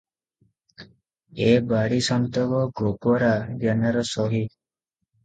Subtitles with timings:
[1.41, 3.29] ଏ ବାଡ଼ି ସନ୍ତକ ଗୋବରା
[3.65, 4.41] ଜେନାର ସହି।